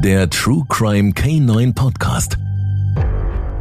[0.00, 2.38] Der True Crime K9 Podcast.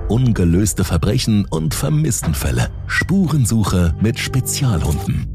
[0.08, 2.70] Ungelöste Verbrechen und Vermisstenfälle.
[2.86, 5.26] Spurensuche mit Spezialhunden.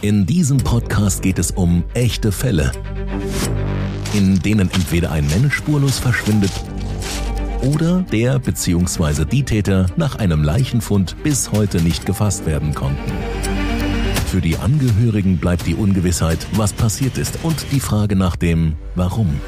[0.00, 2.72] In diesem Podcast geht es um echte Fälle,
[4.12, 6.52] in denen entweder ein Mensch spurlos verschwindet
[7.62, 9.24] oder der bzw.
[9.24, 13.12] die Täter nach einem Leichenfund bis heute nicht gefasst werden konnten.
[14.30, 19.40] Für die Angehörigen bleibt die Ungewissheit, was passiert ist und die Frage nach dem Warum.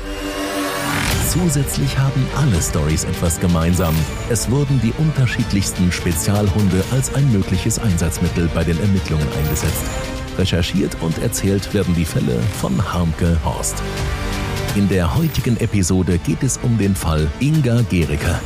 [1.28, 3.94] Zusätzlich haben alle Stories etwas gemeinsam.
[4.30, 9.84] Es wurden die unterschiedlichsten Spezialhunde als ein mögliches Einsatzmittel bei den Ermittlungen eingesetzt.
[10.38, 13.82] Recherchiert und erzählt werden die Fälle von Harmke Horst.
[14.76, 18.40] In der heutigen Episode geht es um den Fall Inga Gericke.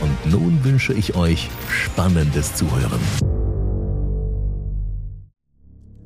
[0.00, 3.41] Und nun wünsche ich euch spannendes Zuhören.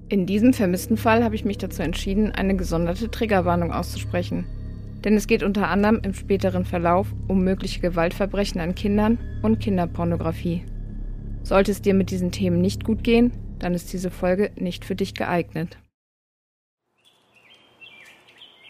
[0.09, 4.47] In diesem vermissten Fall habe ich mich dazu entschieden, eine gesonderte Triggerwarnung auszusprechen.
[5.05, 10.63] Denn es geht unter anderem im späteren Verlauf um mögliche Gewaltverbrechen an Kindern und Kinderpornografie.
[11.43, 14.95] Sollte es dir mit diesen Themen nicht gut gehen, dann ist diese Folge nicht für
[14.95, 15.77] dich geeignet.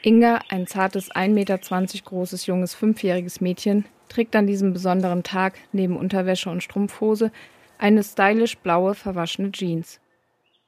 [0.03, 5.99] Inga, ein zartes 1,20 Meter großes junges fünfjähriges Mädchen, trägt an diesem besonderen Tag neben
[5.99, 7.31] Unterwäsche und Strumpfhose
[7.77, 10.01] eine stylisch blaue verwaschene Jeans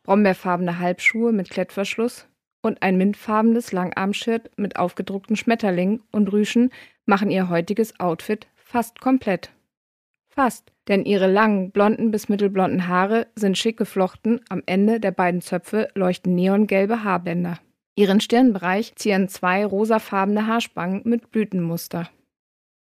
[0.09, 2.27] brombeerfarbene Halbschuhe mit Klettverschluss
[2.63, 6.71] und ein mintfarbenes Langarmshirt mit aufgedruckten Schmetterlingen und Rüschen
[7.05, 9.51] machen ihr heutiges Outfit fast komplett.
[10.31, 15.43] Fast, denn ihre langen, blonden bis mittelblonden Haare sind schick geflochten, am Ende der beiden
[15.43, 17.59] Zöpfe leuchten neongelbe Haarbänder.
[17.95, 22.09] Ihren Stirnbereich zieren zwei rosafarbene Haarspangen mit Blütenmuster.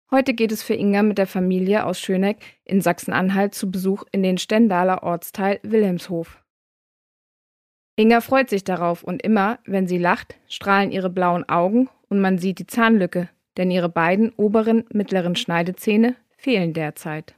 [0.10, 4.24] Heute geht es für Inga mit der Familie aus Schöneck in Sachsen-Anhalt zu Besuch in
[4.24, 6.42] den Stendaler Ortsteil Wilhelmshof.
[8.00, 12.38] Inga freut sich darauf und immer, wenn sie lacht, strahlen ihre blauen Augen und man
[12.38, 17.36] sieht die Zahnlücke, denn ihre beiden oberen mittleren Schneidezähne fehlen derzeit.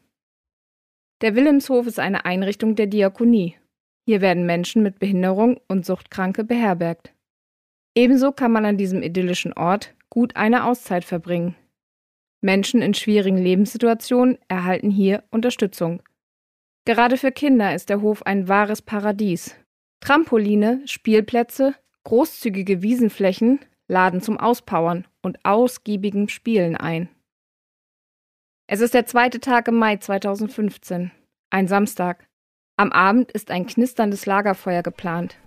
[1.21, 3.55] Der Wilhelmshof ist eine Einrichtung der Diakonie.
[4.05, 7.11] Hier werden Menschen mit Behinderung und Suchtkranke beherbergt.
[7.95, 11.55] Ebenso kann man an diesem idyllischen Ort gut eine Auszeit verbringen.
[12.39, 16.03] Menschen in schwierigen Lebenssituationen erhalten hier Unterstützung.
[16.85, 19.55] Gerade für Kinder ist der Hof ein wahres Paradies,
[20.01, 27.07] Trampoline, Spielplätze, großzügige Wiesenflächen laden zum Auspowern und ausgiebigem Spielen ein.
[28.65, 31.11] Es ist der zweite Tag im Mai 2015,
[31.51, 32.25] ein Samstag.
[32.77, 35.37] Am Abend ist ein knisterndes Lagerfeuer geplant.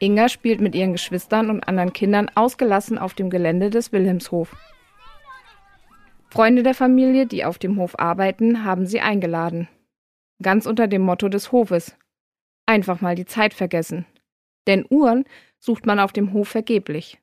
[0.00, 4.56] Inga spielt mit ihren Geschwistern und anderen Kindern ausgelassen auf dem Gelände des Wilhelmshof.
[6.30, 9.68] Freunde der Familie, die auf dem Hof arbeiten, haben sie eingeladen.
[10.42, 11.96] Ganz unter dem Motto des Hofes
[12.66, 14.06] Einfach mal die Zeit vergessen.
[14.66, 15.24] Denn Uhren
[15.58, 17.18] sucht man auf dem Hof vergeblich.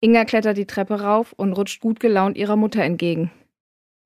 [0.00, 3.30] Inga klettert die Treppe rauf und rutscht gut gelaunt ihrer Mutter entgegen.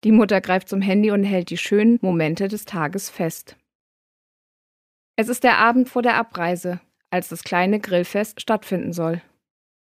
[0.03, 3.57] Die Mutter greift zum Handy und hält die schönen Momente des Tages fest.
[5.15, 9.21] Es ist der Abend vor der Abreise, als das kleine Grillfest stattfinden soll.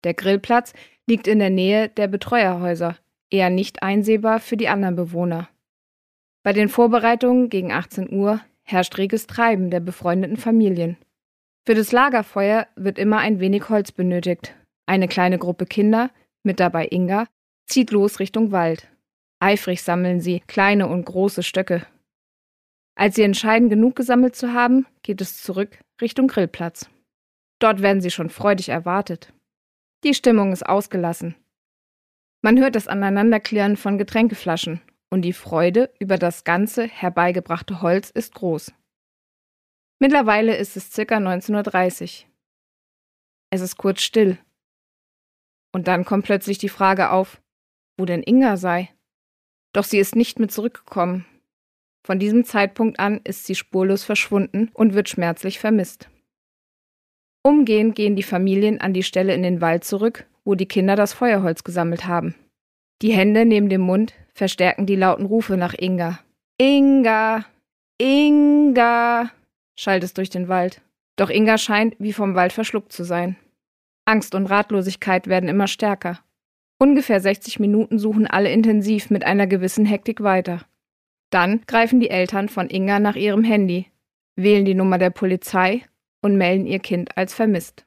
[0.03, 0.73] Der Grillplatz
[1.05, 2.97] liegt in der Nähe der Betreuerhäuser,
[3.29, 5.49] eher nicht einsehbar für die anderen Bewohner.
[6.41, 10.97] Bei den Vorbereitungen gegen 18 Uhr herrscht reges Treiben der befreundeten Familien.
[11.65, 14.55] Für das Lagerfeuer wird immer ein wenig Holz benötigt.
[14.85, 16.09] Eine kleine Gruppe Kinder,
[16.43, 17.27] mit dabei Inga,
[17.67, 18.87] zieht los Richtung Wald.
[19.39, 21.85] Eifrig sammeln sie kleine und große Stöcke.
[22.95, 26.89] Als sie entscheiden, genug gesammelt zu haben, geht es zurück Richtung Grillplatz.
[27.59, 29.33] Dort werden sie schon freudig erwartet.
[30.03, 31.35] Die Stimmung ist ausgelassen.
[32.41, 38.35] Man hört das Aneinanderklirren von Getränkeflaschen und die Freude über das ganze herbeigebrachte Holz ist
[38.35, 38.71] groß.
[39.99, 42.29] Mittlerweile ist es circa 19.30 Uhr.
[43.51, 44.37] Es ist kurz still.
[45.73, 47.41] Und dann kommt plötzlich die Frage auf,
[47.97, 48.89] wo denn Inga sei.
[49.73, 51.25] Doch sie ist nicht mehr zurückgekommen.
[52.05, 56.09] Von diesem Zeitpunkt an ist sie spurlos verschwunden und wird schmerzlich vermisst.
[57.43, 61.13] Umgehend gehen die Familien an die Stelle in den Wald zurück, wo die Kinder das
[61.13, 62.35] Feuerholz gesammelt haben.
[63.01, 66.19] Die Hände neben dem Mund verstärken die lauten Rufe nach Inga.
[66.57, 67.45] Inga!
[68.01, 69.29] Inga!
[69.77, 70.81] schallt es durch den Wald.
[71.17, 73.35] Doch Inga scheint wie vom Wald verschluckt zu sein.
[74.05, 76.19] Angst und Ratlosigkeit werden immer stärker.
[76.79, 80.61] Ungefähr 60 Minuten suchen alle intensiv mit einer gewissen Hektik weiter.
[81.29, 83.87] Dann greifen die Eltern von Inga nach ihrem Handy,
[84.37, 85.83] wählen die Nummer der Polizei
[86.21, 87.85] und melden ihr Kind als vermisst.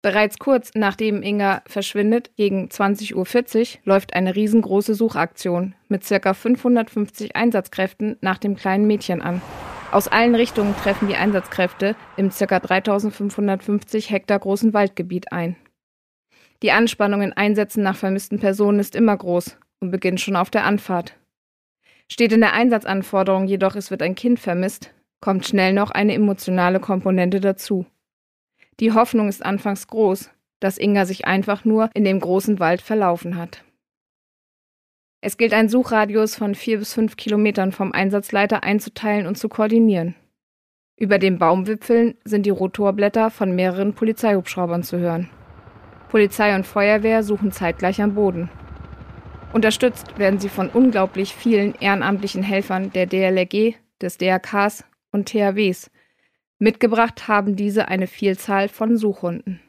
[0.00, 6.34] Bereits kurz nachdem Inga verschwindet, gegen 20.40 Uhr, läuft eine riesengroße Suchaktion mit ca.
[6.34, 9.42] 550 Einsatzkräften nach dem kleinen Mädchen an.
[9.90, 12.60] Aus allen Richtungen treffen die Einsatzkräfte im ca.
[12.60, 15.56] 3550 Hektar großen Waldgebiet ein.
[16.62, 20.64] Die Anspannung in Einsätzen nach vermissten Personen ist immer groß und beginnt schon auf der
[20.64, 21.14] Anfahrt.
[22.10, 26.80] Steht in der Einsatzanforderung jedoch, es wird ein Kind vermisst, kommt schnell noch eine emotionale
[26.80, 27.86] Komponente dazu.
[28.80, 30.30] Die Hoffnung ist anfangs groß,
[30.60, 33.64] dass Inga sich einfach nur in dem großen Wald verlaufen hat.
[35.20, 40.14] Es gilt ein Suchradius von vier bis fünf Kilometern vom Einsatzleiter einzuteilen und zu koordinieren.
[40.96, 45.28] Über den Baumwipfeln sind die Rotorblätter von mehreren Polizeihubschraubern zu hören.
[46.08, 48.48] Polizei und Feuerwehr suchen zeitgleich am Boden.
[49.52, 55.90] Unterstützt werden sie von unglaublich vielen ehrenamtlichen Helfern der DLRG, des DRKs und THWs.
[56.60, 59.60] Mitgebracht haben diese eine Vielzahl von Suchhunden.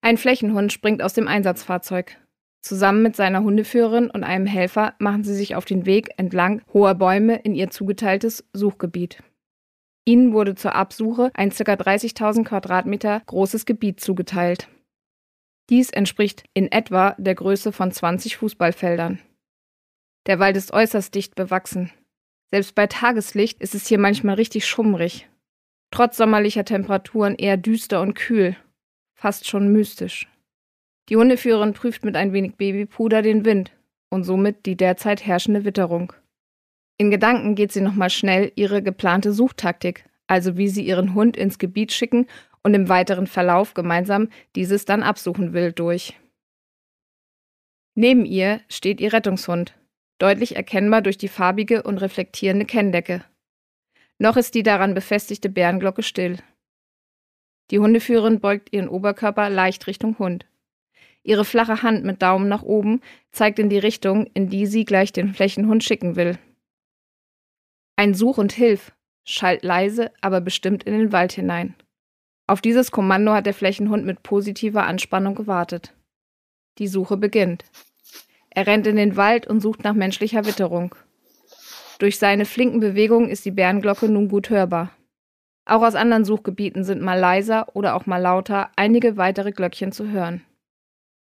[0.00, 2.18] Ein Flächenhund springt aus dem Einsatzfahrzeug.
[2.62, 6.94] Zusammen mit seiner Hundeführerin und einem Helfer machen sie sich auf den Weg entlang hoher
[6.94, 9.22] Bäume in ihr zugeteiltes Suchgebiet.
[10.04, 11.74] Ihnen wurde zur Absuche ein ca.
[11.74, 14.68] 30.000 Quadratmeter großes Gebiet zugeteilt.
[15.70, 19.20] Dies entspricht in etwa der Größe von 20 Fußballfeldern.
[20.26, 21.92] Der Wald ist äußerst dicht bewachsen.
[22.52, 25.26] Selbst bei Tageslicht ist es hier manchmal richtig schummrig.
[25.90, 28.56] Trotz sommerlicher Temperaturen eher düster und kühl,
[29.14, 30.28] fast schon mystisch.
[31.08, 33.72] Die Hundeführerin prüft mit ein wenig Babypuder den Wind
[34.10, 36.12] und somit die derzeit herrschende Witterung.
[36.98, 41.58] In Gedanken geht sie nochmal schnell ihre geplante Suchtaktik, also wie sie ihren Hund ins
[41.58, 42.26] Gebiet schicken
[42.62, 46.18] und im weiteren Verlauf gemeinsam dieses dann absuchen will, durch.
[47.94, 49.74] Neben ihr steht ihr Rettungshund,
[50.22, 53.24] deutlich erkennbar durch die farbige und reflektierende Kenndecke.
[54.18, 56.38] Noch ist die daran befestigte Bärenglocke still.
[57.72, 60.46] Die Hundeführerin beugt ihren Oberkörper leicht Richtung Hund.
[61.24, 63.00] Ihre flache Hand mit Daumen nach oben
[63.32, 66.38] zeigt in die Richtung, in die sie gleich den Flächenhund schicken will.
[67.96, 68.92] Ein Such und Hilf
[69.24, 71.74] schallt leise, aber bestimmt in den Wald hinein.
[72.46, 75.94] Auf dieses Kommando hat der Flächenhund mit positiver Anspannung gewartet.
[76.78, 77.64] Die Suche beginnt.
[78.54, 80.94] Er rennt in den Wald und sucht nach menschlicher Witterung.
[81.98, 84.90] Durch seine flinken Bewegungen ist die Bärenglocke nun gut hörbar.
[85.64, 90.10] Auch aus anderen Suchgebieten sind mal leiser oder auch mal lauter einige weitere Glöckchen zu
[90.10, 90.42] hören.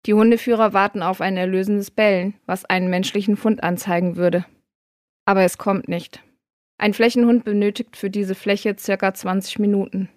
[0.06, 4.44] Die Hundeführer warten auf ein erlösendes Bellen, was einen menschlichen Fund anzeigen würde.
[5.24, 6.22] Aber es kommt nicht.
[6.76, 10.10] Ein Flächenhund benötigt für diese Fläche circa 20 Minuten.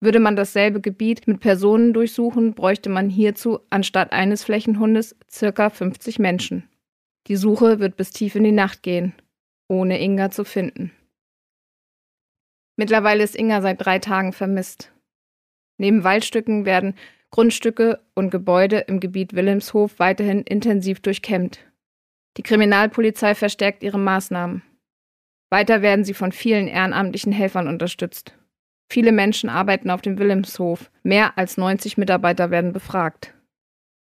[0.00, 6.18] Würde man dasselbe Gebiet mit Personen durchsuchen, bräuchte man hierzu anstatt eines Flächenhundes circa 50
[6.18, 6.68] Menschen.
[7.28, 9.14] Die Suche wird bis tief in die Nacht gehen,
[9.68, 10.92] ohne Inga zu finden.
[12.76, 14.92] Mittlerweile ist Inga seit drei Tagen vermisst.
[15.78, 16.94] Neben Waldstücken werden
[17.30, 21.58] Grundstücke und Gebäude im Gebiet Wilhelmshof weiterhin intensiv durchkämmt.
[22.36, 24.62] Die Kriminalpolizei verstärkt ihre Maßnahmen.
[25.50, 28.36] Weiter werden sie von vielen ehrenamtlichen Helfern unterstützt.
[28.88, 30.90] Viele Menschen arbeiten auf dem Wilhelmshof.
[31.02, 33.34] Mehr als 90 Mitarbeiter werden befragt.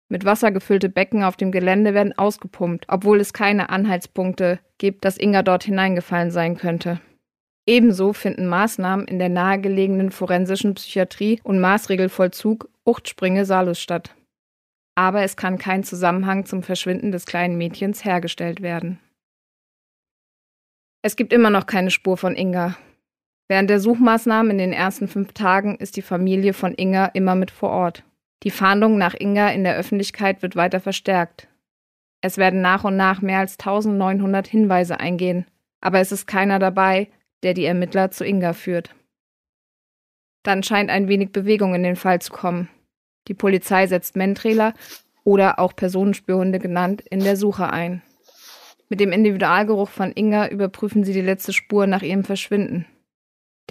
[0.09, 5.17] Mit Wasser gefüllte Becken auf dem Gelände werden ausgepumpt, obwohl es keine Anhaltspunkte gibt, dass
[5.17, 6.99] Inga dort hineingefallen sein könnte.
[7.65, 14.15] Ebenso finden Maßnahmen in der nahegelegenen forensischen Psychiatrie und Maßregelvollzug Uchtspringe Salus statt.
[14.95, 18.99] Aber es kann kein Zusammenhang zum Verschwinden des kleinen Mädchens hergestellt werden.
[21.03, 22.75] Es gibt immer noch keine Spur von Inga.
[23.51, 27.51] Während der Suchmaßnahmen in den ersten fünf Tagen ist die Familie von Inga immer mit
[27.51, 28.05] vor Ort.
[28.43, 31.49] Die Fahndung nach Inga in der Öffentlichkeit wird weiter verstärkt.
[32.21, 35.47] Es werden nach und nach mehr als 1900 Hinweise eingehen,
[35.81, 37.09] aber es ist keiner dabei,
[37.43, 38.95] der die Ermittler zu Inga führt.
[40.43, 42.69] Dann scheint ein wenig Bewegung in den Fall zu kommen.
[43.27, 44.73] Die Polizei setzt Mentrailer
[45.25, 48.01] oder auch Personenspürhunde genannt in der Suche ein.
[48.87, 52.85] Mit dem Individualgeruch von Inga überprüfen sie die letzte Spur nach ihrem Verschwinden.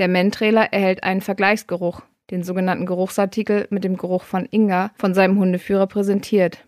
[0.00, 5.38] Der Mentrailer erhält einen Vergleichsgeruch, den sogenannten Geruchsartikel mit dem Geruch von Inga, von seinem
[5.38, 6.66] Hundeführer präsentiert.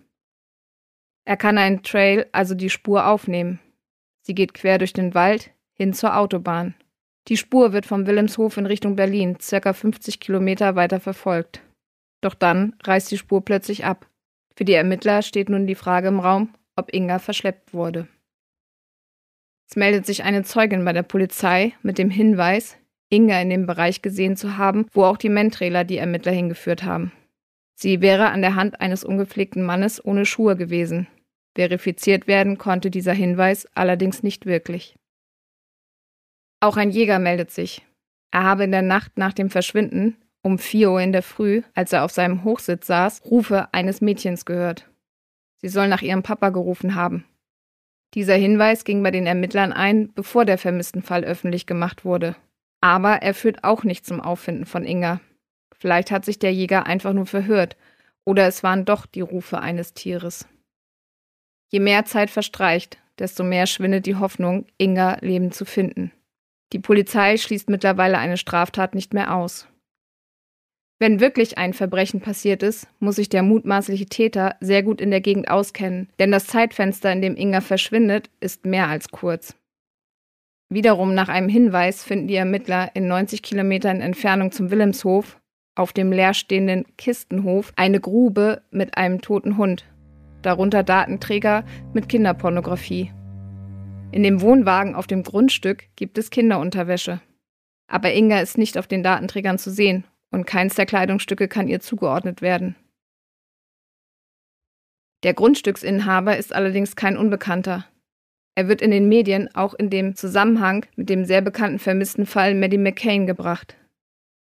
[1.24, 3.58] Er kann einen Trail, also die Spur, aufnehmen.
[4.20, 6.74] Sie geht quer durch den Wald hin zur Autobahn.
[7.28, 11.62] Die Spur wird vom Wilhelmshof in Richtung Berlin, circa 50 Kilometer weiter verfolgt.
[12.20, 14.10] Doch dann reißt die Spur plötzlich ab.
[14.56, 18.08] Für die Ermittler steht nun die Frage im Raum, ob Inga verschleppt wurde.
[19.70, 22.76] Es meldet sich eine Zeugin bei der Polizei mit dem Hinweis,
[23.12, 27.12] Inga in dem Bereich gesehen zu haben, wo auch die Mentrailer die Ermittler hingeführt haben.
[27.74, 31.08] Sie wäre an der Hand eines ungepflegten Mannes ohne Schuhe gewesen.
[31.54, 34.96] Verifiziert werden konnte dieser Hinweis allerdings nicht wirklich.
[36.60, 37.84] Auch ein Jäger meldet sich.
[38.30, 41.92] Er habe in der Nacht nach dem Verschwinden, um 4 Uhr in der Früh, als
[41.92, 44.88] er auf seinem Hochsitz saß, Rufe eines Mädchens gehört.
[45.58, 47.24] Sie soll nach ihrem Papa gerufen haben.
[48.14, 52.36] Dieser Hinweis ging bei den Ermittlern ein, bevor der vermissten Fall öffentlich gemacht wurde.
[52.82, 55.20] Aber er führt auch nicht zum Auffinden von Inga.
[55.78, 57.76] Vielleicht hat sich der Jäger einfach nur verhört,
[58.24, 60.46] oder es waren doch die Rufe eines Tieres.
[61.68, 66.12] Je mehr Zeit verstreicht, desto mehr schwindet die Hoffnung, Inga lebend zu finden.
[66.72, 69.68] Die Polizei schließt mittlerweile eine Straftat nicht mehr aus.
[70.98, 75.20] Wenn wirklich ein Verbrechen passiert ist, muss sich der mutmaßliche Täter sehr gut in der
[75.20, 79.56] Gegend auskennen, denn das Zeitfenster, in dem Inga verschwindet, ist mehr als kurz.
[80.72, 85.38] Wiederum nach einem Hinweis finden die Ermittler in 90 Kilometern Entfernung zum Wilhelmshof
[85.74, 89.84] auf dem leerstehenden Kistenhof eine Grube mit einem toten Hund,
[90.40, 93.12] darunter Datenträger mit Kinderpornografie.
[94.12, 97.20] In dem Wohnwagen auf dem Grundstück gibt es Kinderunterwäsche.
[97.86, 101.80] Aber Inga ist nicht auf den Datenträgern zu sehen und keins der Kleidungsstücke kann ihr
[101.80, 102.76] zugeordnet werden.
[105.22, 107.84] Der Grundstücksinhaber ist allerdings kein Unbekannter.
[108.54, 112.54] Er wird in den Medien auch in dem Zusammenhang mit dem sehr bekannten vermissten Fall
[112.54, 113.76] Maddie McCain gebracht.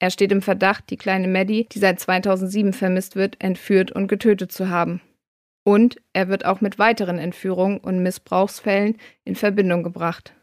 [0.00, 4.50] Er steht im Verdacht, die kleine Maddie, die seit 2007 vermisst wird, entführt und getötet
[4.50, 5.00] zu haben.
[5.64, 10.34] Und er wird auch mit weiteren Entführungen und Missbrauchsfällen in Verbindung gebracht.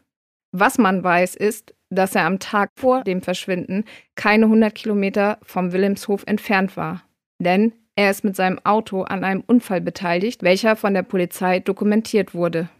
[0.52, 5.72] Was man weiß, ist, dass er am Tag vor dem Verschwinden keine 100 Kilometer vom
[5.72, 7.02] Wilhelmshof entfernt war.
[7.38, 12.32] Denn er ist mit seinem Auto an einem Unfall beteiligt, welcher von der Polizei dokumentiert
[12.32, 12.70] wurde.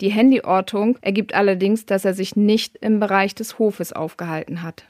[0.00, 4.88] Die Handyortung ergibt allerdings, dass er sich nicht im Bereich des Hofes aufgehalten hat.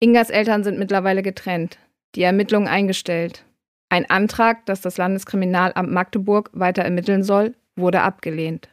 [0.00, 1.78] Ingas Eltern sind mittlerweile getrennt,
[2.14, 3.44] die Ermittlungen eingestellt.
[3.88, 8.68] Ein Antrag, dass das Landeskriminalamt Magdeburg weiter ermitteln soll, wurde abgelehnt.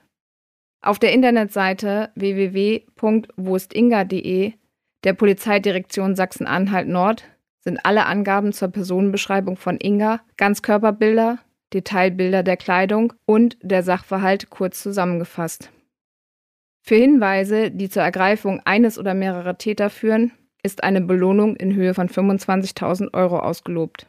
[0.81, 4.53] Auf der Internetseite www.woistinga.de
[5.03, 7.23] der Polizeidirektion Sachsen-Anhalt Nord
[7.59, 11.39] sind alle Angaben zur Personenbeschreibung von Inga, Ganzkörperbilder,
[11.73, 15.71] Detailbilder der Kleidung und der Sachverhalt kurz zusammengefasst.
[16.81, 20.31] Für Hinweise, die zur Ergreifung eines oder mehrerer Täter führen,
[20.61, 24.07] ist eine Belohnung in Höhe von 25.000 Euro ausgelobt.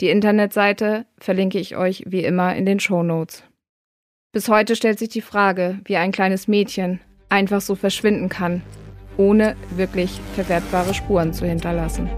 [0.00, 3.44] Die Internetseite verlinke ich euch wie immer in den Show Notes.
[4.32, 8.62] Bis heute stellt sich die Frage, wie ein kleines Mädchen einfach so verschwinden kann,
[9.16, 12.10] ohne wirklich verwertbare Spuren zu hinterlassen.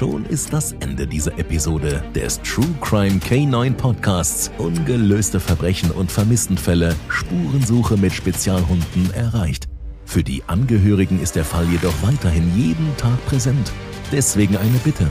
[0.00, 6.96] Schon ist das Ende dieser Episode des True Crime K9 Podcasts Ungelöste Verbrechen und Vermisstenfälle
[7.10, 9.68] Spurensuche mit Spezialhunden erreicht.
[10.06, 13.72] Für die Angehörigen ist der Fall jedoch weiterhin jeden Tag präsent.
[14.10, 15.06] Deswegen eine Bitte.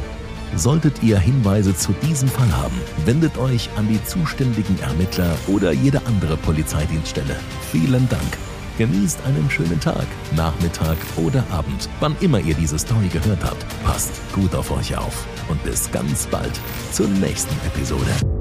[0.56, 6.04] Solltet ihr Hinweise zu diesem Fall haben, wendet euch an die zuständigen Ermittler oder jede
[6.08, 7.36] andere Polizeidienststelle.
[7.72, 8.49] Vielen Dank.
[8.80, 10.08] Genießt einen schönen Tag,
[10.38, 13.66] Nachmittag oder Abend, wann immer ihr diese Story gehört habt.
[13.84, 16.58] Passt gut auf euch auf und bis ganz bald
[16.94, 18.39] zur nächsten Episode.